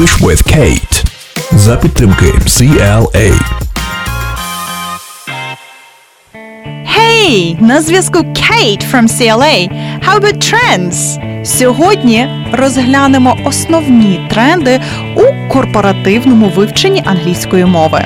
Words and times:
English 0.00 0.20
with 0.20 0.42
Kate. 0.44 1.04
За 1.52 1.76
підтримки 1.76 2.24
CLA. 2.46 3.40
Hey! 6.84 7.62
На 7.62 7.82
зв'язку 7.82 8.18
Kate 8.18 8.92
from 8.92 9.08
CLA. 9.08 9.68
How 10.08 10.20
about 10.20 10.52
trends? 10.52 11.18
Сьогодні 11.44 12.28
розглянемо 12.52 13.38
основні 13.44 14.20
тренди 14.30 14.80
у 15.16 15.52
корпоративному 15.52 16.52
вивченні 16.56 17.02
англійської 17.06 17.64
мови. 17.64 18.04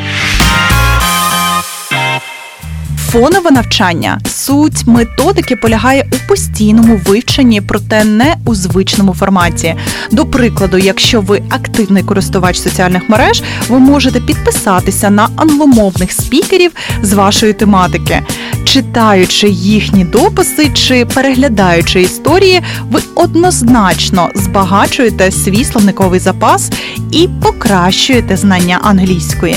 Фонове 3.15 3.51
навчання 3.51 4.21
суть 4.27 4.87
методики 4.87 5.57
полягає 5.57 6.07
у 6.13 6.29
постійному 6.29 7.01
вивченні, 7.07 7.61
проте 7.61 8.05
не 8.05 8.37
у 8.47 8.55
звичному 8.55 9.15
форматі. 9.15 9.75
До 10.11 10.27
прикладу, 10.27 10.79
якщо 10.79 11.21
ви 11.21 11.43
активний 11.51 12.03
користувач 12.03 12.59
соціальних 12.59 13.09
мереж, 13.09 13.43
ви 13.69 13.79
можете 13.79 14.21
підписатися 14.21 15.11
на 15.11 15.29
англомовних 15.37 16.13
спікерів 16.13 16.73
з 17.03 17.13
вашої 17.13 17.53
тематики. 17.53 18.23
Читаючи 18.65 19.49
їхні 19.49 20.05
дописи 20.05 20.71
чи 20.75 21.07
переглядаючи 21.07 22.03
історії, 22.03 22.63
ви 22.91 23.01
однозначно 23.15 24.31
збагачуєте 24.35 25.31
свій 25.31 25.65
словниковий 25.65 26.21
запас 26.21 26.71
і 27.11 27.29
покращуєте 27.43 28.37
знання 28.37 28.79
англійської. 28.83 29.57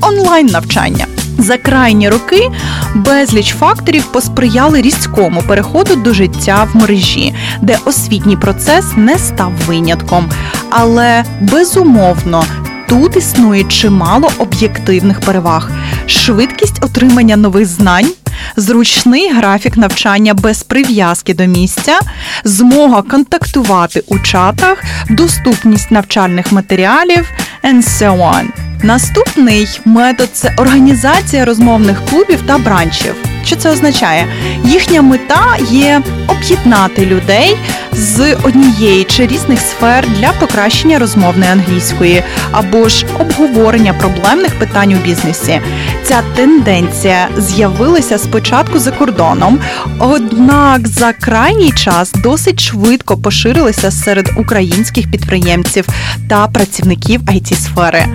Онлайн 0.00 0.46
навчання. 0.46 1.06
За 1.38 1.58
крайні 1.58 2.08
роки 2.08 2.50
безліч 2.94 3.54
факторів 3.54 4.04
посприяли 4.04 4.82
різкому 4.82 5.42
переходу 5.42 5.96
до 5.96 6.14
життя 6.14 6.68
в 6.72 6.76
мережі, 6.76 7.34
де 7.62 7.78
освітній 7.84 8.36
процес 8.36 8.84
не 8.96 9.18
став 9.18 9.52
винятком. 9.66 10.30
Але 10.70 11.24
безумовно 11.40 12.44
тут 12.88 13.16
існує 13.16 13.64
чимало 13.64 14.30
об'єктивних 14.38 15.20
переваг: 15.20 15.70
швидкість 16.06 16.84
отримання 16.84 17.36
нових 17.36 17.66
знань. 17.66 18.12
Зручний 18.56 19.32
графік 19.32 19.76
навчання 19.76 20.34
без 20.34 20.62
прив'язки 20.62 21.34
до 21.34 21.46
місця, 21.46 21.98
змога 22.44 23.02
контактувати 23.02 24.02
у 24.08 24.18
чатах, 24.18 24.84
доступність 25.10 25.90
навчальних 25.90 26.52
матеріалів 26.52 27.30
and 27.64 27.82
so 27.82 28.18
on. 28.18 28.61
Наступний 28.84 29.80
метод 29.84 30.28
це 30.32 30.54
організація 30.56 31.44
розмовних 31.44 32.04
клубів 32.10 32.42
та 32.46 32.58
бранчів. 32.58 33.14
Що 33.44 33.56
це 33.56 33.70
означає? 33.70 34.26
Їхня 34.64 35.02
мета 35.02 35.56
є 35.70 36.02
об'єднати 36.28 37.06
людей 37.06 37.56
з 37.92 38.34
однієї 38.34 39.04
чи 39.04 39.26
різних 39.26 39.60
сфер 39.60 40.06
для 40.18 40.32
покращення 40.32 40.98
розмовної 40.98 41.50
англійської 41.50 42.22
або 42.52 42.88
ж 42.88 43.06
обговорення 43.20 43.94
проблемних 43.94 44.58
питань 44.58 44.92
у 44.92 44.96
бізнесі. 44.96 45.60
Ця 46.04 46.22
тенденція 46.34 47.28
з'явилася 47.38 48.18
спочатку 48.18 48.78
за 48.78 48.90
кордоном, 48.90 49.58
однак 49.98 50.88
за 50.88 51.12
крайній 51.12 51.72
час 51.72 52.12
досить 52.12 52.60
швидко 52.60 53.16
поширилася 53.16 53.90
серед 53.90 54.30
українських 54.36 55.10
підприємців 55.10 55.86
та 56.28 56.46
працівників 56.46 57.20
it 57.20 57.54
сфери. 57.54 58.06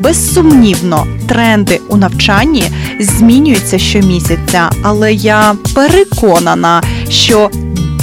Безсумнівно, 0.00 1.06
тренди 1.28 1.80
у 1.88 1.96
навчанні 1.96 2.64
змінюються 3.00 3.78
щомісяця, 3.78 4.70
але 4.82 5.12
я 5.12 5.54
переконана, 5.74 6.82
що 7.08 7.50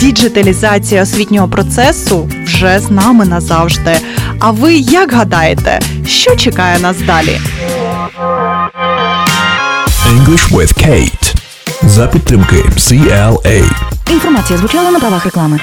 діджиталізація 0.04 1.04
освітнього 1.04 1.48
процесу 1.48 2.30
вже 2.46 2.80
з 2.80 2.92
нами 2.92 3.26
назавжди. 3.26 3.98
А 4.40 4.52
ви 4.52 4.73
як 4.76 5.14
гадаєте, 5.14 5.80
що 6.08 6.36
чекає 6.36 6.80
нас 6.80 6.98
далі? 7.02 7.40
English 10.08 10.52
with 10.52 10.88
Kate. 10.88 11.36
За 11.84 12.08
підтримки 12.08 12.56
CLA. 12.56 13.63
Інформація 14.12 14.59
звучала 14.59 14.92
на 14.92 15.00
правах 15.00 15.25
реклами. 15.25 15.59